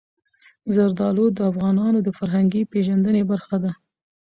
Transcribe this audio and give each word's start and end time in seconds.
زردالو 0.75 1.25
د 1.33 1.39
افغانانو 1.51 1.99
د 2.03 2.09
فرهنګي 2.17 2.61
پیژندنې 2.71 3.23
برخه 3.31 3.57
ده. 3.63 3.71